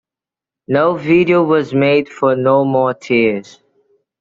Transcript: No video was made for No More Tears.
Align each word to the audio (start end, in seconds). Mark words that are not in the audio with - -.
No 0.67 0.95
video 0.97 1.43
was 1.43 1.75
made 1.75 2.09
for 2.09 2.35
No 2.35 2.65
More 2.65 2.95
Tears. 2.95 3.61